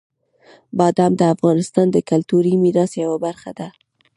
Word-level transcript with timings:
بادام 0.79 1.13
د 1.17 1.21
افغانستان 1.35 1.87
د 1.91 1.97
کلتوري 2.09 2.53
میراث 2.63 2.91
یوه 3.03 3.17
برخه 3.25 3.51
ده. 3.59 3.67